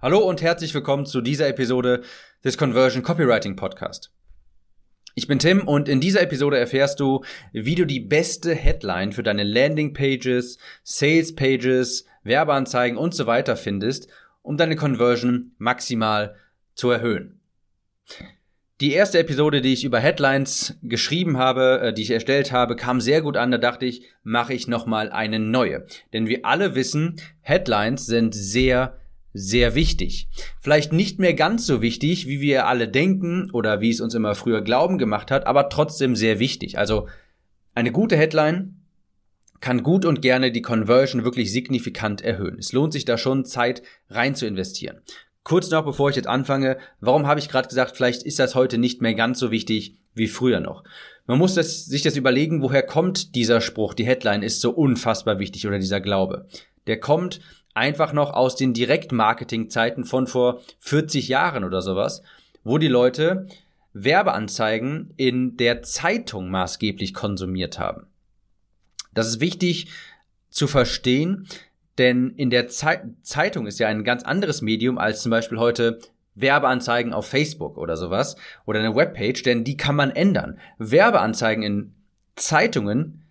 Hallo 0.00 0.20
und 0.20 0.42
herzlich 0.42 0.72
willkommen 0.74 1.06
zu 1.06 1.20
dieser 1.20 1.48
Episode 1.48 2.02
des 2.44 2.56
Conversion 2.56 3.02
Copywriting 3.02 3.56
Podcast. 3.56 4.12
Ich 5.16 5.26
bin 5.26 5.40
Tim 5.40 5.66
und 5.66 5.88
in 5.88 6.00
dieser 6.00 6.22
Episode 6.22 6.56
erfährst 6.56 7.00
du, 7.00 7.24
wie 7.52 7.74
du 7.74 7.84
die 7.84 7.98
beste 7.98 8.54
Headline 8.54 9.10
für 9.10 9.24
deine 9.24 9.42
Landing 9.42 9.94
Pages, 9.94 10.58
Sales 10.84 11.34
Pages, 11.34 12.04
Werbeanzeigen 12.22 12.96
und 12.96 13.12
so 13.12 13.26
weiter 13.26 13.56
findest, 13.56 14.06
um 14.42 14.56
deine 14.56 14.76
Conversion 14.76 15.50
maximal 15.58 16.36
zu 16.76 16.90
erhöhen. 16.90 17.40
Die 18.80 18.92
erste 18.92 19.18
Episode, 19.18 19.62
die 19.62 19.72
ich 19.72 19.82
über 19.82 19.98
Headlines 19.98 20.78
geschrieben 20.84 21.38
habe, 21.38 21.80
äh, 21.82 21.92
die 21.92 22.02
ich 22.02 22.12
erstellt 22.12 22.52
habe, 22.52 22.76
kam 22.76 23.00
sehr 23.00 23.20
gut 23.20 23.36
an. 23.36 23.50
Da 23.50 23.58
dachte 23.58 23.84
ich, 23.84 24.04
mache 24.22 24.54
ich 24.54 24.68
nochmal 24.68 25.10
eine 25.10 25.40
neue. 25.40 25.86
Denn 26.12 26.28
wir 26.28 26.44
alle 26.44 26.76
wissen, 26.76 27.20
Headlines 27.40 28.06
sind 28.06 28.32
sehr 28.32 28.96
sehr 29.38 29.74
wichtig. 29.74 30.28
Vielleicht 30.60 30.92
nicht 30.92 31.18
mehr 31.18 31.34
ganz 31.34 31.66
so 31.66 31.80
wichtig, 31.82 32.26
wie 32.26 32.40
wir 32.40 32.66
alle 32.66 32.88
denken 32.88 33.50
oder 33.52 33.80
wie 33.80 33.90
es 33.90 34.00
uns 34.00 34.14
immer 34.14 34.34
früher 34.34 34.62
glauben 34.62 34.98
gemacht 34.98 35.30
hat, 35.30 35.46
aber 35.46 35.68
trotzdem 35.68 36.16
sehr 36.16 36.38
wichtig. 36.38 36.78
Also 36.78 37.08
eine 37.74 37.92
gute 37.92 38.16
Headline 38.16 38.82
kann 39.60 39.82
gut 39.82 40.04
und 40.04 40.22
gerne 40.22 40.52
die 40.52 40.62
Conversion 40.62 41.24
wirklich 41.24 41.52
signifikant 41.52 42.20
erhöhen. 42.20 42.58
Es 42.58 42.72
lohnt 42.72 42.92
sich 42.92 43.04
da 43.04 43.18
schon 43.18 43.44
Zeit 43.44 43.82
rein 44.08 44.34
zu 44.34 44.46
investieren. 44.46 45.00
Kurz 45.44 45.70
noch, 45.70 45.84
bevor 45.84 46.10
ich 46.10 46.16
jetzt 46.16 46.28
anfange, 46.28 46.76
warum 47.00 47.26
habe 47.26 47.40
ich 47.40 47.48
gerade 47.48 47.68
gesagt, 47.68 47.96
vielleicht 47.96 48.22
ist 48.22 48.38
das 48.38 48.54
heute 48.54 48.78
nicht 48.78 49.00
mehr 49.00 49.14
ganz 49.14 49.38
so 49.38 49.50
wichtig 49.50 49.96
wie 50.14 50.28
früher 50.28 50.60
noch. 50.60 50.84
Man 51.26 51.38
muss 51.38 51.54
das, 51.54 51.86
sich 51.86 52.02
das 52.02 52.16
überlegen, 52.16 52.62
woher 52.62 52.82
kommt 52.82 53.34
dieser 53.34 53.60
Spruch, 53.60 53.94
die 53.94 54.06
Headline 54.06 54.42
ist 54.42 54.60
so 54.60 54.70
unfassbar 54.70 55.38
wichtig 55.38 55.66
oder 55.66 55.78
dieser 55.78 56.00
Glaube. 56.00 56.46
Der 56.86 57.00
kommt 57.00 57.40
einfach 57.74 58.12
noch 58.12 58.32
aus 58.32 58.56
den 58.56 58.74
Direktmarketing-Zeiten 58.74 60.04
von 60.04 60.26
vor 60.26 60.60
40 60.80 61.28
Jahren 61.28 61.64
oder 61.64 61.82
sowas, 61.82 62.22
wo 62.64 62.78
die 62.78 62.88
Leute 62.88 63.46
Werbeanzeigen 63.92 65.12
in 65.16 65.56
der 65.56 65.82
Zeitung 65.82 66.50
maßgeblich 66.50 67.14
konsumiert 67.14 67.78
haben. 67.78 68.06
Das 69.14 69.28
ist 69.28 69.40
wichtig 69.40 69.88
zu 70.50 70.66
verstehen, 70.66 71.48
denn 71.98 72.30
in 72.36 72.50
der 72.50 72.68
Ze 72.68 73.14
Zeitung 73.22 73.66
ist 73.66 73.78
ja 73.78 73.88
ein 73.88 74.04
ganz 74.04 74.22
anderes 74.22 74.62
Medium 74.62 74.98
als 74.98 75.22
zum 75.22 75.30
Beispiel 75.30 75.58
heute 75.58 75.98
Werbeanzeigen 76.36 77.12
auf 77.12 77.26
Facebook 77.26 77.76
oder 77.76 77.96
sowas 77.96 78.36
oder 78.64 78.78
eine 78.78 78.94
Webpage, 78.94 79.42
denn 79.42 79.64
die 79.64 79.76
kann 79.76 79.96
man 79.96 80.10
ändern. 80.10 80.58
Werbeanzeigen 80.78 81.64
in 81.64 81.94
Zeitungen 82.36 83.24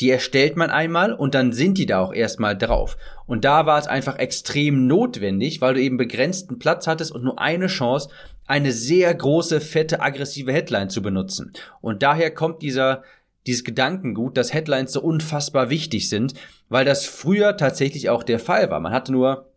die 0.00 0.10
erstellt 0.10 0.56
man 0.56 0.70
einmal 0.70 1.12
und 1.12 1.34
dann 1.34 1.52
sind 1.52 1.76
die 1.76 1.84
da 1.84 2.00
auch 2.00 2.14
erstmal 2.14 2.56
drauf. 2.56 2.96
Und 3.26 3.44
da 3.44 3.66
war 3.66 3.78
es 3.78 3.86
einfach 3.86 4.18
extrem 4.18 4.86
notwendig, 4.86 5.60
weil 5.60 5.74
du 5.74 5.82
eben 5.82 5.98
begrenzten 5.98 6.58
Platz 6.58 6.86
hattest 6.86 7.12
und 7.12 7.22
nur 7.22 7.38
eine 7.38 7.66
Chance, 7.66 8.08
eine 8.46 8.72
sehr 8.72 9.14
große, 9.14 9.60
fette, 9.60 10.00
aggressive 10.00 10.52
Headline 10.52 10.88
zu 10.88 11.02
benutzen. 11.02 11.52
Und 11.82 12.02
daher 12.02 12.30
kommt 12.30 12.62
dieser, 12.62 13.02
dieses 13.46 13.62
Gedankengut, 13.62 14.38
dass 14.38 14.54
Headlines 14.54 14.92
so 14.92 15.02
unfassbar 15.02 15.68
wichtig 15.68 16.08
sind, 16.08 16.32
weil 16.70 16.86
das 16.86 17.04
früher 17.04 17.58
tatsächlich 17.58 18.08
auch 18.08 18.22
der 18.22 18.38
Fall 18.38 18.70
war. 18.70 18.80
Man 18.80 18.92
hatte 18.92 19.12
nur 19.12 19.52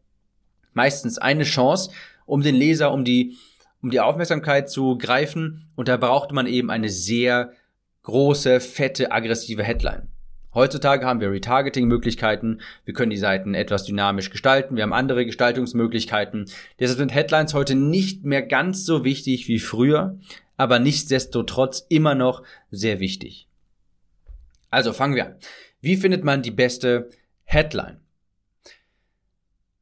meistens 0.74 1.18
eine 1.18 1.46
Chance, 1.46 1.92
um 2.26 2.42
den 2.42 2.56
Leser, 2.56 2.92
um 2.92 3.06
die, 3.06 3.38
um 3.82 3.92
die 3.92 4.02
Aufmerksamkeit 4.02 4.70
zu 4.70 4.98
greifen 4.98 5.70
und 5.76 5.88
da 5.88 5.98
brauchte 5.98 6.36
man 6.36 6.48
eben 6.48 6.70
eine 6.70 6.90
sehr 6.90 7.54
große, 8.04 8.60
fette, 8.60 9.12
aggressive 9.12 9.64
Headline. 9.64 10.13
Heutzutage 10.54 11.06
haben 11.06 11.20
wir 11.20 11.32
Retargeting-Möglichkeiten, 11.32 12.62
wir 12.86 12.94
können 12.94 13.10
die 13.10 13.18
Seiten 13.18 13.56
etwas 13.56 13.86
dynamisch 13.86 14.30
gestalten, 14.30 14.76
wir 14.76 14.84
haben 14.84 14.94
andere 14.94 15.26
Gestaltungsmöglichkeiten. 15.26 16.46
Deshalb 16.80 17.00
sind 17.00 17.14
Headlines 17.14 17.54
heute 17.54 17.76
nicht 17.76 18.24
mehr 18.24 18.44
ganz 18.44 18.86
so 18.86 19.04
wichtig 19.04 19.48
wie 19.48 19.60
früher, 19.60 20.20
aber 20.58 20.80
nichtsdestotrotz 20.80 21.86
immer 21.90 22.14
noch 22.14 22.44
sehr 22.70 23.00
wichtig. 23.00 23.48
Also 24.70 24.94
fangen 24.94 25.16
wir 25.16 25.26
an. 25.26 25.36
Wie 25.82 25.98
findet 25.98 26.24
man 26.24 26.42
die 26.42 26.52
beste 26.52 27.10
Headline? 27.44 28.00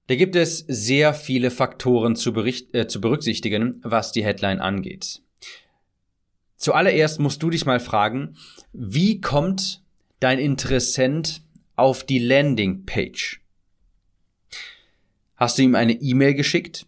Da 0.08 0.16
gibt 0.16 0.36
es 0.36 0.66
sehr 0.68 1.14
viele 1.14 1.52
Faktoren 1.52 2.16
zu, 2.16 2.34
bericht, 2.34 2.74
äh, 2.76 2.88
zu 2.88 3.00
berücksichtigen, 3.00 3.80
was 3.84 4.12
die 4.12 4.26
Headline 4.26 4.60
angeht. 4.60 5.22
Zuallererst 6.58 7.20
musst 7.20 7.42
du 7.42 7.50
dich 7.50 7.66
mal 7.66 7.80
fragen, 7.80 8.36
wie 8.74 9.22
kommt 9.22 9.81
dein 10.22 10.40
Interessent 10.40 11.42
auf 11.76 12.06
die 12.06 12.20
Landingpage? 12.20 13.42
Hast 15.36 15.58
du 15.58 15.64
ihm 15.64 15.76
eine 15.76 15.94
E-Mail 15.94 16.36
geschickt? 16.36 16.86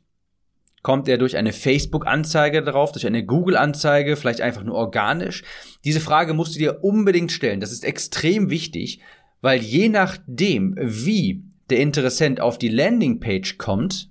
Kommt 0.83 1.07
er 1.07 1.17
durch 1.17 1.35
eine 1.35 1.53
Facebook-Anzeige 1.53 2.61
drauf, 2.61 2.91
durch 2.91 3.07
eine 3.07 3.25
Google-Anzeige, 3.25 4.15
vielleicht 4.15 4.41
einfach 4.41 4.63
nur 4.63 4.75
organisch? 4.75 5.43
Diese 5.83 5.99
Frage 5.99 6.33
musst 6.33 6.55
du 6.55 6.59
dir 6.59 6.83
unbedingt 6.83 7.31
stellen. 7.31 7.59
Das 7.59 7.71
ist 7.71 7.83
extrem 7.83 8.49
wichtig, 8.49 8.99
weil 9.41 9.61
je 9.61 9.89
nachdem, 9.89 10.75
wie 10.77 11.43
der 11.69 11.79
Interessent 11.79 12.41
auf 12.41 12.57
die 12.57 12.69
Landingpage 12.69 13.57
kommt, 13.57 14.09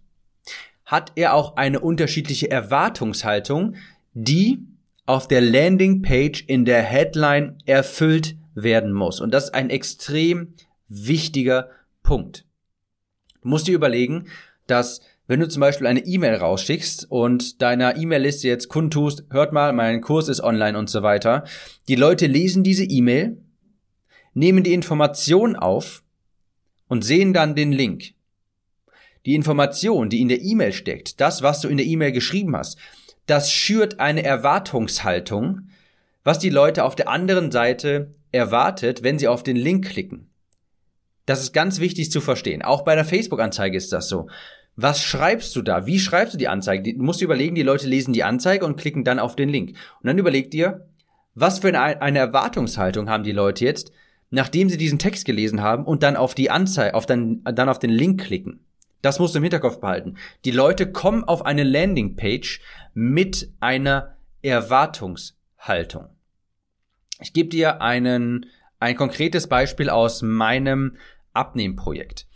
hat 0.85 1.13
er 1.15 1.35
auch 1.35 1.57
eine 1.57 1.81
unterschiedliche 1.81 2.51
Erwartungshaltung, 2.51 3.77
die 4.15 4.67
auf 5.07 5.29
der 5.29 5.41
Landingpage 5.41 6.45
in 6.47 6.65
der 6.65 6.83
Headline 6.83 7.59
erfüllt 7.67 8.37
werden 8.55 8.93
muss. 8.93 9.21
Und 9.21 9.33
das 9.33 9.45
ist 9.45 9.55
ein 9.55 9.71
extrem 9.71 10.55
wichtiger 10.89 11.71
Punkt. 12.03 12.47
Du 13.43 13.49
musst 13.49 13.67
dir 13.67 13.75
überlegen, 13.75 14.27
dass 14.67 15.01
wenn 15.27 15.41
du 15.41 15.49
zum 15.49 15.61
Beispiel 15.61 15.87
eine 15.87 16.05
E-Mail 16.05 16.35
rausschickst 16.35 17.11
und 17.11 17.63
deiner 17.63 17.97
E-Mail-Liste 17.97 18.49
jetzt 18.49 18.69
kundtust, 18.69 19.25
hört 19.31 19.53
mal, 19.53 19.73
mein 19.73 20.01
Kurs 20.01 20.29
ist 20.29 20.43
online 20.43 20.77
und 20.77 20.91
so 20.91 21.03
weiter, 21.03 21.45
die 21.89 21.95
Leute 21.95 22.27
lesen 22.27 22.65
diese 22.65 22.85
E-Mail, 22.85 23.39
nehmen 24.35 24.65
die 24.65 24.75
Information 24.75 25.57
auf 25.57 26.03
und 26.89 27.05
sehen 27.05 27.33
dann 27.33 27.55
den 27.55 27.73
Link. 27.73 28.15
Die 29.25 29.35
Information, 29.35 30.11
die 30.11 30.21
in 30.21 30.29
der 30.29 30.43
E-Mail 30.43 30.73
steckt, 30.73 31.21
das, 31.21 31.43
was 31.43 31.61
du 31.61 31.69
in 31.69 31.77
der 31.77 31.87
E-Mail 31.87 32.13
geschrieben 32.13 32.57
hast, 32.57 32.77
das 33.27 33.53
schürt 33.53 34.01
eine 34.01 34.25
Erwartungshaltung, 34.25 35.69
was 36.25 36.41
die 36.41 36.51
Leute 36.51 36.85
auf 36.85 36.97
der 36.97 37.09
anderen 37.09 37.53
Seite 37.53 38.15
erwartet, 38.33 39.03
wenn 39.03 39.19
sie 39.19 39.29
auf 39.29 39.43
den 39.43 39.57
Link 39.57 39.87
klicken. 39.87 40.31
Das 41.27 41.41
ist 41.41 41.53
ganz 41.53 41.79
wichtig 41.79 42.11
zu 42.11 42.21
verstehen. 42.21 42.63
Auch 42.63 42.83
bei 42.83 42.93
einer 42.93 43.05
Facebook-Anzeige 43.05 43.77
ist 43.77 43.93
das 43.93 44.09
so. 44.09 44.29
Was 44.75 45.03
schreibst 45.03 45.55
du 45.55 45.63
da? 45.63 45.87
Wie 45.87 46.01
schreibst 46.01 46.35
du 46.35 46.39
die 46.39 46.49
Anzeige? 46.49 46.95
Du 46.95 47.03
musst 47.03 47.21
überlegen, 47.21 47.55
die 47.55 47.63
Leute 47.63 47.87
lesen 47.87 48.15
die 48.15 48.25
Anzeige 48.25 48.65
und 48.65 48.77
klicken 48.77 49.05
dann 49.05 49.19
auf 49.19 49.37
den 49.37 49.51
Link. 49.51 49.77
Und 50.01 50.07
dann 50.07 50.19
überleg 50.19 50.51
dir, 50.51 50.89
was 51.35 51.61
für 51.61 51.79
eine, 51.79 52.19
Erwartungshaltung 52.19 53.09
haben 53.09 53.23
die 53.23 53.33
Leute 53.33 53.65
jetzt, 53.65 53.93
nachdem 54.31 54.71
sie 54.71 54.79
diesen 54.79 54.99
Text 54.99 55.27
gelesen 55.27 55.61
haben 55.61 55.85
und 55.85 56.03
dann 56.03 56.17
auf 56.17 56.35
die 56.35 56.51
Anzeige, 56.51 56.95
auf 56.95 57.07
dann, 57.07 57.43
dann 57.45 57.69
auf 57.69 57.79
den 57.79 57.91
Link 57.91 58.23
klicken. 58.23 58.61
Das 59.03 59.19
musst 59.19 59.35
du 59.35 59.39
im 59.39 59.43
Hinterkopf 59.43 59.81
behalten. 59.81 60.17
Die 60.45 60.51
Leute 60.51 60.91
kommen 60.91 61.25
auf 61.25 61.45
eine 61.45 61.65
Landingpage 61.65 62.61
mit 62.95 63.53
einer 63.61 64.17
Erwartungshaltung. 64.43 66.09
Ich 67.23 67.33
gebe 67.33 67.49
dir 67.49 67.81
einen, 67.81 68.47
ein 68.81 68.97
konkretes 68.97 69.47
Beispiel 69.47 69.89
aus 69.89 70.23
meinem 70.23 70.97
Abnehmprojekt. 71.33 72.27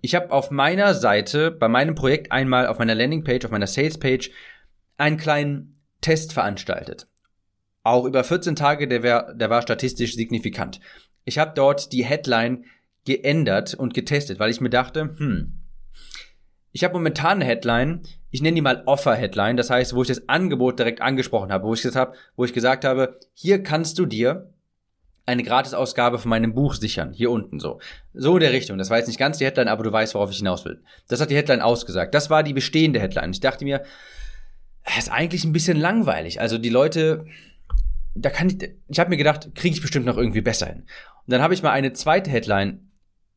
Ich 0.00 0.14
habe 0.14 0.30
auf 0.30 0.50
meiner 0.50 0.94
Seite, 0.94 1.50
bei 1.50 1.68
meinem 1.68 1.94
Projekt 1.94 2.30
einmal 2.30 2.66
auf 2.66 2.78
meiner 2.78 2.94
Landingpage, 2.94 3.44
auf 3.44 3.50
meiner 3.50 3.66
Salespage, 3.66 4.30
einen 4.98 5.16
kleinen 5.16 5.80
Test 6.00 6.32
veranstaltet. 6.32 7.08
Auch 7.82 8.04
über 8.04 8.22
14 8.24 8.56
Tage, 8.56 8.88
der, 8.88 9.02
wär, 9.02 9.34
der 9.34 9.50
war 9.50 9.62
statistisch 9.62 10.14
signifikant. 10.14 10.80
Ich 11.24 11.38
habe 11.38 11.52
dort 11.54 11.92
die 11.92 12.04
Headline 12.04 12.64
geändert 13.04 13.74
und 13.74 13.94
getestet, 13.94 14.38
weil 14.38 14.50
ich 14.50 14.60
mir 14.60 14.70
dachte, 14.70 15.14
hm, 15.16 15.55
ich 16.76 16.84
habe 16.84 16.92
momentan 16.92 17.38
eine 17.38 17.46
Headline, 17.46 18.02
ich 18.30 18.42
nenne 18.42 18.56
die 18.56 18.60
mal 18.60 18.82
Offer-Headline, 18.84 19.56
das 19.56 19.70
heißt, 19.70 19.94
wo 19.94 20.02
ich 20.02 20.08
das 20.08 20.28
Angebot 20.28 20.78
direkt 20.78 21.00
angesprochen 21.00 21.50
habe, 21.50 21.64
wo 21.64 21.72
ich 21.72 21.80
gesagt 21.80 21.96
habe, 21.96 22.18
wo 22.36 22.44
ich 22.44 22.52
gesagt 22.52 22.84
habe, 22.84 23.16
hier 23.32 23.62
kannst 23.62 23.98
du 23.98 24.04
dir 24.04 24.50
eine 25.24 25.42
Gratisausgabe 25.42 26.18
von 26.18 26.28
meinem 26.28 26.52
Buch 26.52 26.74
sichern, 26.74 27.14
hier 27.14 27.30
unten 27.30 27.60
so. 27.60 27.80
So 28.12 28.36
in 28.36 28.40
der 28.40 28.52
Richtung. 28.52 28.76
Das 28.76 28.90
war 28.90 28.98
jetzt 28.98 29.06
nicht 29.06 29.18
ganz 29.18 29.38
die 29.38 29.46
Headline, 29.46 29.68
aber 29.68 29.84
du 29.84 29.90
weißt, 29.90 30.14
worauf 30.14 30.30
ich 30.30 30.36
hinaus 30.36 30.66
will. 30.66 30.82
Das 31.08 31.18
hat 31.22 31.30
die 31.30 31.34
Headline 31.34 31.62
ausgesagt. 31.62 32.14
Das 32.14 32.28
war 32.28 32.42
die 32.42 32.52
bestehende 32.52 33.00
Headline. 33.00 33.30
Ich 33.30 33.40
dachte 33.40 33.64
mir, 33.64 33.82
ist 34.98 35.10
eigentlich 35.10 35.44
ein 35.44 35.54
bisschen 35.54 35.78
langweilig. 35.78 36.42
Also 36.42 36.58
die 36.58 36.68
Leute, 36.68 37.24
da 38.14 38.28
kann 38.28 38.50
ich, 38.50 38.70
ich 38.88 39.00
habe 39.00 39.08
mir 39.08 39.16
gedacht, 39.16 39.48
kriege 39.54 39.74
ich 39.74 39.80
bestimmt 39.80 40.04
noch 40.04 40.18
irgendwie 40.18 40.42
besser 40.42 40.66
hin. 40.66 40.80
Und 40.80 41.32
dann 41.32 41.40
habe 41.40 41.54
ich 41.54 41.62
mal 41.62 41.70
eine 41.70 41.94
zweite 41.94 42.30
Headline 42.30 42.85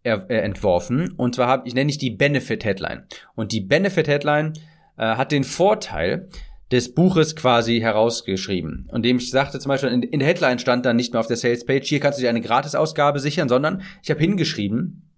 er, 0.09 0.29
äh, 0.29 0.37
entworfen. 0.39 1.13
Und 1.17 1.35
zwar 1.35 1.47
habe 1.47 1.67
ich 1.67 1.73
nenne 1.73 1.89
ich 1.89 1.97
die 1.97 2.11
Benefit 2.11 2.65
Headline. 2.65 3.05
Und 3.35 3.51
die 3.51 3.61
Benefit 3.61 4.07
Headline 4.07 4.53
äh, 4.97 5.03
hat 5.15 5.31
den 5.31 5.43
Vorteil 5.43 6.29
des 6.71 6.93
Buches 6.93 7.35
quasi 7.35 7.79
herausgeschrieben. 7.79 8.87
Und 8.91 9.03
dem 9.03 9.17
ich 9.17 9.31
sagte 9.31 9.59
zum 9.59 9.69
Beispiel, 9.69 9.89
in, 9.89 10.03
in 10.03 10.19
der 10.19 10.27
Headline 10.27 10.59
stand 10.59 10.85
dann 10.85 10.97
nicht 10.97 11.13
mehr 11.13 11.19
auf 11.19 11.27
der 11.27 11.37
Sales 11.37 11.65
Page, 11.65 11.87
hier 11.87 11.99
kannst 11.99 12.19
du 12.19 12.21
dir 12.21 12.29
eine 12.29 12.41
Gratisausgabe 12.41 13.19
sichern, 13.19 13.49
sondern 13.49 13.81
ich 14.03 14.11
habe 14.11 14.19
hingeschrieben, 14.19 15.09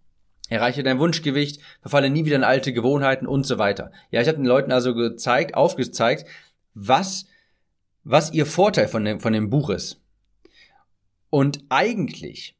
Erreiche 0.51 0.83
dein 0.83 0.99
Wunschgewicht, 0.99 1.61
verfalle 1.79 2.09
nie 2.09 2.25
wieder 2.25 2.35
in 2.35 2.43
alte 2.43 2.73
Gewohnheiten 2.73 3.25
und 3.25 3.45
so 3.45 3.57
weiter. 3.57 3.91
Ja, 4.11 4.21
ich 4.21 4.27
habe 4.27 4.37
den 4.37 4.45
Leuten 4.45 4.73
also 4.73 4.93
gezeigt, 4.93 5.55
aufgezeigt, 5.55 6.25
was, 6.73 7.25
was 8.03 8.33
ihr 8.33 8.45
Vorteil 8.45 8.89
von 8.89 9.05
dem, 9.05 9.21
von 9.21 9.31
dem 9.31 9.49
Buch 9.49 9.69
ist. 9.69 10.01
Und 11.29 11.63
eigentlich 11.69 12.57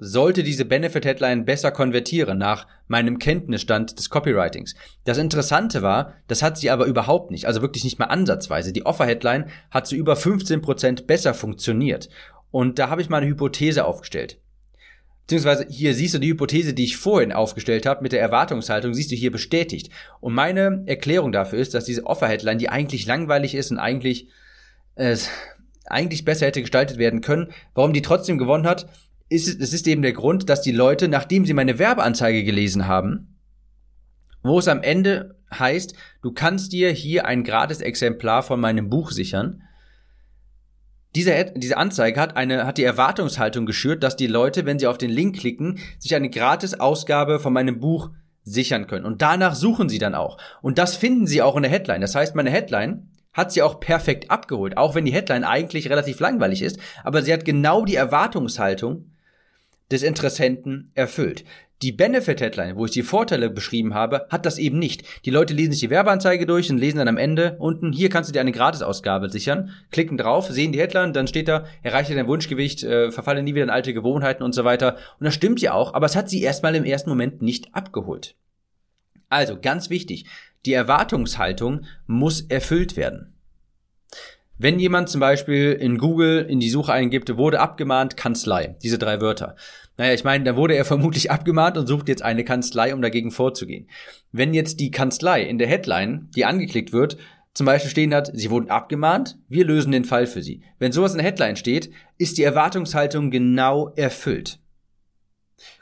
sollte 0.00 0.44
diese 0.44 0.64
Benefit 0.64 1.04
Headline 1.04 1.44
besser 1.44 1.72
konvertieren 1.72 2.38
nach 2.38 2.68
meinem 2.86 3.18
Kenntnisstand 3.18 3.98
des 3.98 4.08
Copywritings. 4.08 4.76
Das 5.04 5.18
Interessante 5.18 5.82
war, 5.82 6.14
das 6.28 6.42
hat 6.42 6.56
sie 6.56 6.70
aber 6.70 6.86
überhaupt 6.86 7.32
nicht, 7.32 7.46
also 7.46 7.62
wirklich 7.62 7.82
nicht 7.82 7.98
mal 7.98 8.06
ansatzweise. 8.06 8.72
Die 8.72 8.86
Offer 8.86 9.06
Headline 9.06 9.50
hat 9.70 9.88
zu 9.88 9.96
über 9.96 10.14
15% 10.14 11.04
besser 11.06 11.34
funktioniert. 11.34 12.08
Und 12.52 12.78
da 12.78 12.90
habe 12.90 13.02
ich 13.02 13.08
mal 13.08 13.18
eine 13.18 13.26
Hypothese 13.26 13.84
aufgestellt. 13.84 14.38
Beziehungsweise 15.26 15.66
hier 15.68 15.92
siehst 15.94 16.14
du 16.14 16.18
die 16.18 16.30
Hypothese, 16.30 16.72
die 16.72 16.84
ich 16.84 16.96
vorhin 16.96 17.32
aufgestellt 17.32 17.84
habe 17.84 18.02
mit 18.02 18.12
der 18.12 18.20
Erwartungshaltung, 18.22 18.94
siehst 18.94 19.10
du 19.10 19.16
hier 19.16 19.32
bestätigt. 19.32 19.90
Und 20.20 20.32
meine 20.32 20.84
Erklärung 20.86 21.32
dafür 21.32 21.58
ist, 21.58 21.74
dass 21.74 21.84
diese 21.84 22.06
Offer-Headline, 22.06 22.58
die 22.58 22.70
eigentlich 22.70 23.04
langweilig 23.04 23.54
ist 23.54 23.70
und 23.72 23.78
eigentlich, 23.78 24.28
äh, 24.94 25.16
eigentlich 25.84 26.24
besser 26.24 26.46
hätte 26.46 26.62
gestaltet 26.62 26.98
werden 26.98 27.20
können, 27.20 27.52
warum 27.74 27.92
die 27.92 28.00
trotzdem 28.00 28.38
gewonnen 28.38 28.66
hat, 28.66 28.86
ist, 29.28 29.60
es 29.60 29.72
ist 29.72 29.86
eben 29.86 30.02
der 30.02 30.12
Grund, 30.12 30.48
dass 30.48 30.62
die 30.62 30.72
Leute, 30.72 31.08
nachdem 31.08 31.44
sie 31.44 31.54
meine 31.54 31.78
Werbeanzeige 31.78 32.44
gelesen 32.44 32.86
haben, 32.86 33.38
wo 34.42 34.58
es 34.58 34.68
am 34.68 34.82
Ende 34.82 35.36
heißt, 35.52 35.94
du 36.22 36.32
kannst 36.32 36.72
dir 36.72 36.90
hier 36.90 37.26
ein 37.26 37.44
gratis 37.44 37.80
Exemplar 37.80 38.42
von 38.42 38.60
meinem 38.60 38.88
Buch 38.88 39.10
sichern, 39.10 39.62
diese, 41.14 41.52
diese 41.56 41.78
Anzeige 41.78 42.20
hat 42.20 42.36
eine, 42.36 42.66
hat 42.66 42.78
die 42.78 42.84
Erwartungshaltung 42.84 43.66
geschürt, 43.66 44.02
dass 44.02 44.16
die 44.16 44.26
Leute, 44.26 44.66
wenn 44.66 44.78
sie 44.78 44.86
auf 44.86 44.98
den 44.98 45.10
Link 45.10 45.38
klicken, 45.38 45.78
sich 45.98 46.14
eine 46.14 46.28
Gratis-Ausgabe 46.28 47.40
von 47.40 47.52
meinem 47.52 47.80
Buch 47.80 48.10
sichern 48.44 48.86
können. 48.86 49.06
Und 49.06 49.22
danach 49.22 49.54
suchen 49.54 49.88
sie 49.88 49.98
dann 49.98 50.14
auch. 50.14 50.38
Und 50.60 50.78
das 50.78 50.96
finden 50.96 51.26
sie 51.26 51.42
auch 51.42 51.56
in 51.56 51.62
der 51.62 51.72
Headline. 51.72 52.02
Das 52.02 52.14
heißt, 52.14 52.34
meine 52.34 52.50
Headline 52.50 53.10
hat 53.32 53.52
sie 53.52 53.62
auch 53.62 53.80
perfekt 53.80 54.30
abgeholt, 54.30 54.76
auch 54.76 54.94
wenn 54.94 55.04
die 55.04 55.12
Headline 55.12 55.44
eigentlich 55.44 55.88
relativ 55.90 56.20
langweilig 56.20 56.62
ist, 56.62 56.78
aber 57.04 57.22
sie 57.22 57.32
hat 57.32 57.44
genau 57.44 57.84
die 57.84 57.94
Erwartungshaltung 57.94 59.12
des 59.90 60.02
Interessenten 60.02 60.90
erfüllt. 60.94 61.44
Die 61.80 61.92
Benefit-Headline, 61.92 62.74
wo 62.74 62.86
ich 62.86 62.90
die 62.90 63.04
Vorteile 63.04 63.50
beschrieben 63.50 63.94
habe, 63.94 64.26
hat 64.30 64.46
das 64.46 64.58
eben 64.58 64.80
nicht. 64.80 65.04
Die 65.24 65.30
Leute 65.30 65.54
lesen 65.54 65.70
sich 65.70 65.80
die 65.80 65.90
Werbeanzeige 65.90 66.44
durch 66.44 66.70
und 66.72 66.78
lesen 66.78 66.98
dann 66.98 67.06
am 67.06 67.16
Ende 67.16 67.54
unten, 67.60 67.92
hier 67.92 68.08
kannst 68.08 68.28
du 68.28 68.32
dir 68.32 68.40
eine 68.40 68.50
Gratisausgabe 68.50 69.30
sichern, 69.30 69.70
klicken 69.92 70.18
drauf, 70.18 70.48
sehen 70.48 70.72
die 70.72 70.80
Headline, 70.80 71.12
dann 71.12 71.28
steht 71.28 71.46
da, 71.46 71.66
erreiche 71.84 72.16
dein 72.16 72.26
Wunschgewicht, 72.26 72.82
äh, 72.82 73.12
verfalle 73.12 73.44
nie 73.44 73.54
wieder 73.54 73.62
in 73.62 73.70
alte 73.70 73.94
Gewohnheiten 73.94 74.42
und 74.42 74.56
so 74.56 74.64
weiter. 74.64 74.96
Und 75.20 75.26
das 75.26 75.34
stimmt 75.34 75.60
ja 75.60 75.72
auch, 75.72 75.94
aber 75.94 76.06
es 76.06 76.16
hat 76.16 76.28
sie 76.28 76.42
erstmal 76.42 76.74
im 76.74 76.84
ersten 76.84 77.10
Moment 77.10 77.42
nicht 77.42 77.72
abgeholt. 77.76 78.34
Also, 79.28 79.56
ganz 79.60 79.88
wichtig, 79.88 80.24
die 80.66 80.72
Erwartungshaltung 80.72 81.84
muss 82.08 82.40
erfüllt 82.40 82.96
werden. 82.96 83.37
Wenn 84.60 84.80
jemand 84.80 85.08
zum 85.08 85.20
Beispiel 85.20 85.72
in 85.72 85.98
Google 85.98 86.44
in 86.48 86.58
die 86.58 86.68
Suche 86.68 86.92
eingibt, 86.92 87.36
wurde 87.36 87.60
abgemahnt 87.60 88.16
Kanzlei, 88.16 88.76
diese 88.82 88.98
drei 88.98 89.20
Wörter. 89.20 89.54
Naja, 89.96 90.14
ich 90.14 90.24
meine, 90.24 90.42
da 90.42 90.56
wurde 90.56 90.74
er 90.74 90.84
vermutlich 90.84 91.30
abgemahnt 91.30 91.78
und 91.78 91.86
sucht 91.86 92.08
jetzt 92.08 92.22
eine 92.22 92.44
Kanzlei, 92.44 92.92
um 92.92 93.00
dagegen 93.00 93.30
vorzugehen. 93.30 93.88
Wenn 94.32 94.54
jetzt 94.54 94.80
die 94.80 94.90
Kanzlei 94.90 95.42
in 95.42 95.58
der 95.58 95.68
Headline, 95.68 96.28
die 96.34 96.44
angeklickt 96.44 96.92
wird, 96.92 97.18
zum 97.54 97.66
Beispiel 97.66 97.90
stehen 97.90 98.12
hat, 98.12 98.32
sie 98.34 98.50
wurden 98.50 98.68
abgemahnt, 98.68 99.38
wir 99.48 99.64
lösen 99.64 99.92
den 99.92 100.04
Fall 100.04 100.26
für 100.26 100.42
sie. 100.42 100.62
Wenn 100.80 100.90
sowas 100.90 101.12
in 101.12 101.18
der 101.18 101.26
Headline 101.26 101.56
steht, 101.56 101.90
ist 102.16 102.36
die 102.36 102.42
Erwartungshaltung 102.42 103.30
genau 103.30 103.92
erfüllt. 103.94 104.58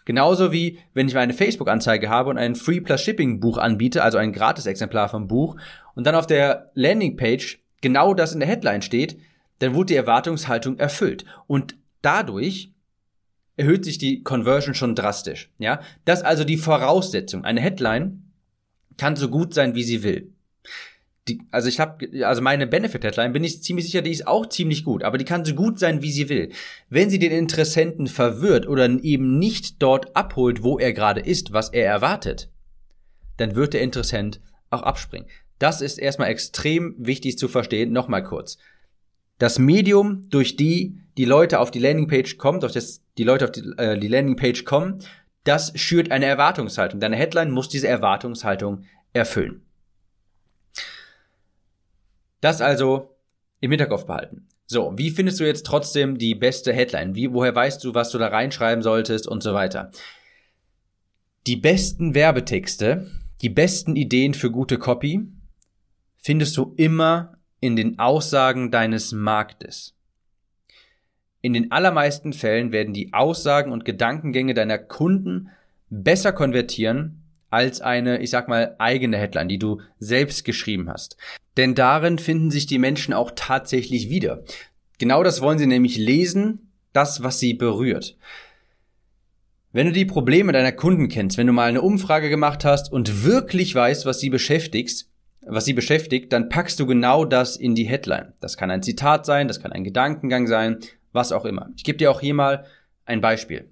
Genauso 0.04 0.52
wie, 0.52 0.78
wenn 0.92 1.08
ich 1.08 1.14
meine 1.14 1.32
Facebook-Anzeige 1.32 2.10
habe 2.10 2.30
und 2.30 2.38
ein 2.38 2.54
Free 2.56 2.80
Plus 2.80 3.00
Shipping 3.00 3.40
Buch 3.40 3.56
anbiete, 3.56 4.02
also 4.02 4.18
ein 4.18 4.32
Gratis-Exemplar 4.32 5.08
vom 5.08 5.28
Buch, 5.28 5.56
und 5.94 6.06
dann 6.06 6.14
auf 6.14 6.26
der 6.26 6.70
Landingpage 6.74 7.65
genau 7.80 8.14
das 8.14 8.32
in 8.32 8.40
der 8.40 8.48
Headline 8.48 8.82
steht, 8.82 9.18
dann 9.58 9.74
wurde 9.74 9.86
die 9.86 9.96
Erwartungshaltung 9.96 10.78
erfüllt. 10.78 11.24
Und 11.46 11.76
dadurch 12.02 12.72
erhöht 13.56 13.84
sich 13.84 13.98
die 13.98 14.22
Conversion 14.22 14.74
schon 14.74 14.94
drastisch. 14.94 15.50
Ja, 15.58 15.80
das 16.04 16.20
ist 16.20 16.26
also 16.26 16.44
die 16.44 16.58
Voraussetzung. 16.58 17.44
Eine 17.44 17.60
Headline 17.60 18.32
kann 18.96 19.16
so 19.16 19.28
gut 19.28 19.54
sein, 19.54 19.74
wie 19.74 19.82
sie 19.82 20.02
will. 20.02 20.32
Die, 21.28 21.42
also 21.50 21.68
ich 21.68 21.80
habe, 21.80 22.24
also 22.24 22.40
meine 22.40 22.68
Benefit-Headline 22.68 23.32
bin 23.32 23.42
ich 23.42 23.62
ziemlich 23.62 23.86
sicher, 23.86 24.02
die 24.02 24.12
ist 24.12 24.28
auch 24.28 24.46
ziemlich 24.46 24.84
gut, 24.84 25.02
aber 25.02 25.18
die 25.18 25.24
kann 25.24 25.44
so 25.44 25.54
gut 25.54 25.78
sein, 25.78 26.00
wie 26.00 26.12
sie 26.12 26.28
will. 26.28 26.50
Wenn 26.88 27.10
sie 27.10 27.18
den 27.18 27.32
Interessenten 27.32 28.06
verwirrt 28.06 28.68
oder 28.68 28.88
eben 29.02 29.38
nicht 29.38 29.82
dort 29.82 30.14
abholt, 30.14 30.62
wo 30.62 30.78
er 30.78 30.92
gerade 30.92 31.20
ist, 31.20 31.52
was 31.52 31.70
er 31.70 31.86
erwartet, 31.86 32.48
dann 33.38 33.56
wird 33.56 33.74
der 33.74 33.82
Interessent 33.82 34.40
auch 34.70 34.82
abspringen. 34.82 35.28
Das 35.58 35.80
ist 35.80 35.98
erstmal 35.98 36.28
extrem 36.28 36.94
wichtig 36.98 37.38
zu 37.38 37.48
verstehen. 37.48 37.92
Nochmal 37.92 38.22
kurz. 38.22 38.58
Das 39.38 39.58
Medium, 39.58 40.28
durch 40.30 40.56
die 40.56 41.00
die 41.16 41.24
Leute 41.24 41.60
auf 41.60 41.70
die 41.70 41.78
Landingpage 41.78 42.36
kommt, 42.36 42.64
auf 42.64 42.72
das 42.72 43.02
die 43.16 43.24
Leute 43.24 43.46
auf 43.46 43.52
die, 43.52 43.62
äh, 43.78 43.98
die 43.98 44.08
Landingpage 44.08 44.64
kommen, 44.64 45.02
das 45.44 45.72
schürt 45.78 46.10
eine 46.10 46.26
Erwartungshaltung. 46.26 47.00
Deine 47.00 47.16
Headline 47.16 47.50
muss 47.50 47.68
diese 47.68 47.88
Erwartungshaltung 47.88 48.84
erfüllen. 49.12 49.62
Das 52.40 52.60
also 52.60 53.16
im 53.60 53.70
Hinterkopf 53.70 54.06
behalten. 54.06 54.48
So, 54.66 54.92
wie 54.96 55.10
findest 55.10 55.38
du 55.40 55.44
jetzt 55.44 55.64
trotzdem 55.64 56.18
die 56.18 56.34
beste 56.34 56.72
Headline? 56.72 57.14
Wie, 57.14 57.32
woher 57.32 57.54
weißt 57.54 57.82
du, 57.84 57.94
was 57.94 58.10
du 58.10 58.18
da 58.18 58.28
reinschreiben 58.28 58.82
solltest 58.82 59.28
und 59.28 59.42
so 59.42 59.54
weiter? 59.54 59.92
Die 61.46 61.56
besten 61.56 62.14
Werbetexte, 62.14 63.06
die 63.42 63.48
besten 63.48 63.94
Ideen 63.94 64.34
für 64.34 64.50
gute 64.50 64.78
Copy 64.78 65.28
findest 66.26 66.56
du 66.56 66.74
immer 66.76 67.38
in 67.60 67.76
den 67.76 68.00
Aussagen 68.00 68.72
deines 68.72 69.12
Marktes. 69.12 69.94
In 71.40 71.52
den 71.52 71.70
allermeisten 71.70 72.32
Fällen 72.32 72.72
werden 72.72 72.92
die 72.92 73.12
Aussagen 73.12 73.70
und 73.70 73.84
Gedankengänge 73.84 74.52
deiner 74.52 74.76
Kunden 74.76 75.50
besser 75.88 76.32
konvertieren 76.32 77.22
als 77.48 77.80
eine, 77.80 78.18
ich 78.18 78.30
sag 78.30 78.48
mal, 78.48 78.74
eigene 78.80 79.18
Headline, 79.18 79.48
die 79.48 79.60
du 79.60 79.80
selbst 80.00 80.44
geschrieben 80.44 80.88
hast. 80.90 81.16
Denn 81.56 81.76
darin 81.76 82.18
finden 82.18 82.50
sich 82.50 82.66
die 82.66 82.80
Menschen 82.80 83.14
auch 83.14 83.30
tatsächlich 83.36 84.10
wieder. 84.10 84.42
Genau 84.98 85.22
das 85.22 85.40
wollen 85.42 85.60
sie 85.60 85.68
nämlich 85.68 85.96
lesen, 85.96 86.72
das, 86.92 87.22
was 87.22 87.38
sie 87.38 87.54
berührt. 87.54 88.16
Wenn 89.70 89.86
du 89.86 89.92
die 89.92 90.06
Probleme 90.06 90.50
deiner 90.50 90.72
Kunden 90.72 91.06
kennst, 91.06 91.38
wenn 91.38 91.46
du 91.46 91.52
mal 91.52 91.68
eine 91.68 91.82
Umfrage 91.82 92.30
gemacht 92.30 92.64
hast 92.64 92.90
und 92.90 93.22
wirklich 93.22 93.72
weißt, 93.76 94.06
was 94.06 94.18
sie 94.18 94.30
beschäftigt, 94.30 95.06
was 95.46 95.64
sie 95.64 95.72
beschäftigt, 95.72 96.32
dann 96.32 96.48
packst 96.48 96.78
du 96.80 96.86
genau 96.86 97.24
das 97.24 97.56
in 97.56 97.74
die 97.74 97.84
Headline. 97.84 98.32
Das 98.40 98.56
kann 98.56 98.70
ein 98.70 98.82
Zitat 98.82 99.24
sein, 99.26 99.48
das 99.48 99.60
kann 99.60 99.72
ein 99.72 99.84
Gedankengang 99.84 100.46
sein, 100.46 100.78
was 101.12 101.32
auch 101.32 101.44
immer. 101.44 101.70
Ich 101.76 101.84
gebe 101.84 101.98
dir 101.98 102.10
auch 102.10 102.20
hier 102.20 102.34
mal 102.34 102.64
ein 103.04 103.20
Beispiel. 103.20 103.70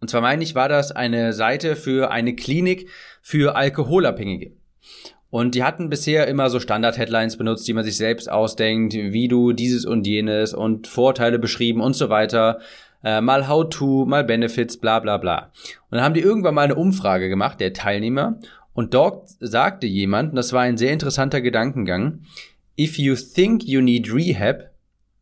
Und 0.00 0.10
zwar 0.10 0.20
meine 0.20 0.42
ich, 0.42 0.54
war 0.54 0.68
das 0.68 0.92
eine 0.92 1.32
Seite 1.32 1.76
für 1.76 2.10
eine 2.10 2.34
Klinik 2.34 2.88
für 3.22 3.56
Alkoholabhängige. 3.56 4.52
Und 5.30 5.54
die 5.54 5.64
hatten 5.64 5.88
bisher 5.88 6.28
immer 6.28 6.50
so 6.50 6.60
Standard-Headlines 6.60 7.36
benutzt, 7.36 7.66
die 7.66 7.72
man 7.72 7.84
sich 7.84 7.96
selbst 7.96 8.30
ausdenkt, 8.30 8.94
wie 8.94 9.28
du 9.28 9.52
dieses 9.52 9.84
und 9.84 10.06
jenes 10.06 10.54
und 10.54 10.86
Vorteile 10.86 11.38
beschrieben 11.38 11.80
und 11.80 11.94
so 11.94 12.08
weiter. 12.08 12.60
Äh, 13.02 13.20
mal 13.20 13.48
How-to, 13.48 14.06
mal 14.06 14.24
Benefits, 14.24 14.78
bla 14.78 15.00
bla 15.00 15.16
bla. 15.16 15.52
Und 15.90 15.96
dann 15.96 16.02
haben 16.02 16.14
die 16.14 16.20
irgendwann 16.20 16.54
mal 16.54 16.62
eine 16.62 16.76
Umfrage 16.76 17.28
gemacht, 17.28 17.60
der 17.60 17.72
Teilnehmer, 17.72 18.38
und 18.76 18.92
dort 18.92 19.30
sagte 19.40 19.86
jemand, 19.86 20.30
und 20.30 20.36
das 20.36 20.52
war 20.52 20.60
ein 20.60 20.76
sehr 20.76 20.92
interessanter 20.92 21.40
Gedankengang, 21.40 22.20
if 22.78 22.98
you 22.98 23.14
think 23.16 23.64
you 23.64 23.80
need 23.80 24.12
rehab, 24.12 24.70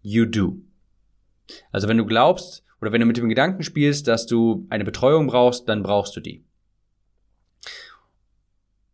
you 0.02 0.26
do. 0.26 0.56
Also 1.70 1.86
wenn 1.86 1.96
du 1.96 2.04
glaubst 2.04 2.64
oder 2.80 2.90
wenn 2.90 3.00
du 3.00 3.06
mit 3.06 3.16
dem 3.16 3.28
Gedanken 3.28 3.62
spielst, 3.62 4.08
dass 4.08 4.26
du 4.26 4.66
eine 4.70 4.84
Betreuung 4.84 5.28
brauchst, 5.28 5.68
dann 5.68 5.84
brauchst 5.84 6.16
du 6.16 6.20
die. 6.20 6.44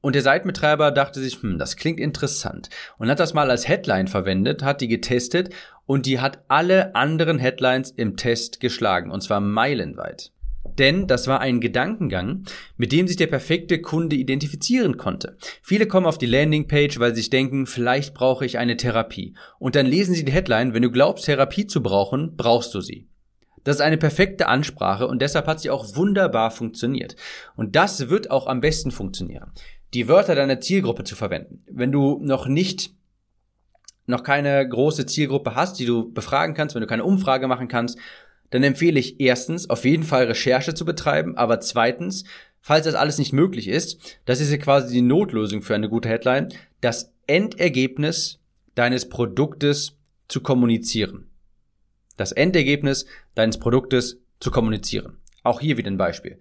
Und 0.03 0.15
der 0.15 0.23
Seitenbetreiber 0.23 0.91
dachte 0.91 1.21
sich, 1.21 1.41
hm, 1.41 1.59
das 1.59 1.77
klingt 1.77 1.99
interessant 1.99 2.69
und 2.99 3.09
hat 3.09 3.19
das 3.19 3.33
mal 3.33 3.51
als 3.51 3.67
Headline 3.67 4.09
verwendet, 4.09 4.63
hat 4.63 4.83
die 4.83 4.89
getestet 4.89 5.55
und 5.87 6.05
die 6.05 6.21
hat 6.21 6.45
alle 6.49 6.95
anderen 6.95 7.39
Headlines 7.39 7.93
im 7.93 8.19
Test 8.19 8.61
geschlagen 8.61 9.11
und 9.11 9.23
zwar 9.23 9.41
meilenweit. 9.41 10.33
Denn 10.81 11.07
das 11.07 11.27
war 11.27 11.41
ein 11.41 11.61
Gedankengang, 11.61 12.45
mit 12.79 12.91
dem 12.91 13.07
sich 13.07 13.19
der 13.19 13.27
perfekte 13.27 13.83
Kunde 13.83 14.17
identifizieren 14.17 14.97
konnte. 14.97 15.37
Viele 15.61 15.87
kommen 15.87 16.07
auf 16.07 16.17
die 16.17 16.25
Landingpage, 16.25 16.99
weil 16.99 17.15
sie 17.15 17.21
sich 17.21 17.29
denken, 17.29 17.67
vielleicht 17.67 18.15
brauche 18.15 18.47
ich 18.47 18.57
eine 18.57 18.79
Therapie. 18.79 19.35
Und 19.59 19.77
dann 19.77 19.85
lesen 19.85 20.15
sie 20.15 20.25
die 20.25 20.33
Headline, 20.33 20.73
wenn 20.73 20.81
du 20.81 20.91
glaubst, 20.91 21.27
Therapie 21.27 21.67
zu 21.67 21.83
brauchen, 21.83 22.35
brauchst 22.35 22.75
du 22.75 22.81
sie. 22.81 23.07
Das 23.63 23.77
ist 23.77 23.83
eine 23.83 23.99
perfekte 23.99 24.49
Ansprache 24.49 25.07
und 25.07 25.21
deshalb 25.21 25.47
hat 25.47 25.61
sie 25.61 25.69
auch 25.69 25.97
wunderbar 25.97 26.51
funktioniert. 26.51 27.15
Und 27.57 27.77
das 27.77 28.09
wird 28.09 28.31
auch 28.31 28.47
am 28.47 28.63
besten 28.63 28.91
funktionieren. 28.91 29.53
Die 29.93 30.09
Wörter 30.09 30.35
deiner 30.35 30.61
Zielgruppe 30.61 31.05
zu 31.05 31.15
verwenden. 31.15 31.63
Wenn 31.71 31.93
du 31.93 32.21
noch 32.23 32.47
nicht 32.47 32.95
noch 34.07 34.23
keine 34.23 34.67
große 34.67 35.05
Zielgruppe 35.05 35.55
hast, 35.55 35.79
die 35.79 35.85
du 35.85 36.11
befragen 36.11 36.55
kannst, 36.55 36.75
wenn 36.75 36.81
du 36.81 36.89
keine 36.89 37.05
Umfrage 37.05 37.47
machen 37.49 37.69
kannst, 37.69 37.99
dann 38.51 38.63
empfehle 38.63 38.99
ich 38.99 39.21
erstens 39.21 39.71
auf 39.71 39.85
jeden 39.85 40.03
Fall 40.03 40.25
Recherche 40.25 40.75
zu 40.75 40.85
betreiben, 40.85 41.37
aber 41.37 41.61
zweitens 41.61 42.25
falls 42.61 42.85
das 42.85 42.95
alles 42.95 43.19
nicht 43.19 43.33
möglich 43.33 43.69
ist, 43.69 44.19
das 44.25 44.41
ist 44.41 44.51
ja 44.51 44.59
quasi 44.59 44.93
die 44.93 45.03
Notlösung 45.03 45.63
für 45.63 45.75
eine 45.75 45.89
gute 45.89 46.09
Headline, 46.09 46.53
das 46.81 47.13
Endergebnis 47.27 48.39
deines 48.75 49.09
Produktes 49.09 49.97
zu 50.29 50.41
kommunizieren. 50.41 51.29
Das 52.17 52.33
Endergebnis 52.33 53.07
deines 53.35 53.59
Produktes 53.59 54.21
zu 54.41 54.51
kommunizieren. 54.51 55.19
Auch 55.43 55.61
hier 55.61 55.77
wieder 55.77 55.91
ein 55.91 55.97
Beispiel. 55.97 56.39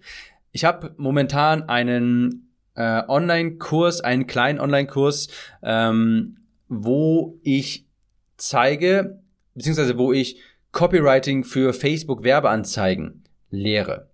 Ich 0.52 0.64
habe 0.64 0.94
momentan 0.98 1.68
einen 1.68 2.50
äh, 2.74 3.02
Online-Kurs, 3.08 4.00
einen 4.00 4.26
kleinen 4.26 4.60
Online-Kurs, 4.60 5.28
ähm, 5.62 6.38
wo 6.68 7.38
ich 7.42 7.86
zeige, 8.36 9.22
beziehungsweise 9.54 9.96
wo 9.96 10.12
ich 10.12 10.40
Copywriting 10.72 11.44
für 11.44 11.72
Facebook-Werbeanzeigen 11.72 13.24
lehre. 13.50 14.10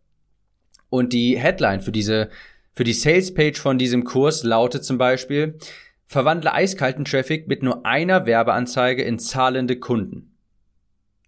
Und 0.88 1.12
die 1.12 1.38
Headline 1.38 1.80
für 1.80 1.92
diese, 1.92 2.30
für 2.72 2.84
die 2.84 2.92
Sales-Page 2.92 3.60
von 3.60 3.78
diesem 3.78 4.04
Kurs 4.04 4.42
lautet 4.42 4.84
zum 4.84 4.98
Beispiel, 4.98 5.58
verwandle 6.06 6.52
eiskalten 6.52 7.04
Traffic 7.04 7.48
mit 7.48 7.62
nur 7.62 7.84
einer 7.84 8.26
Werbeanzeige 8.26 9.02
in 9.02 9.18
zahlende 9.18 9.78
Kunden. 9.78 10.36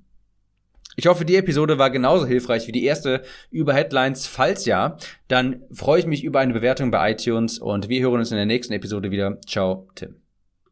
Ich 0.96 1.08
hoffe, 1.08 1.24
die 1.24 1.38
Episode 1.38 1.78
war 1.78 1.92
genauso 1.92 2.26
hilfreich 2.26 2.68
wie 2.68 2.72
die 2.72 2.84
erste 2.84 3.24
über 3.52 3.74
Headlines. 3.74 4.28
Falls 4.28 4.66
ja, 4.66 4.98
dann 5.28 5.64
freue 5.72 6.00
ich 6.00 6.06
mich 6.06 6.24
über 6.24 6.40
eine 6.40 6.54
Bewertung 6.54 6.92
bei 6.92 7.12
iTunes 7.12 7.60
und 7.60 7.90
wir 7.90 8.02
hören 8.02 8.20
uns 8.20 8.32
in 8.32 8.38
der 8.38 8.46
nächsten 8.46 8.74
Episode 8.74 9.12
wieder. 9.12 9.40
Ciao, 9.48 9.88
Tim. 9.96 10.29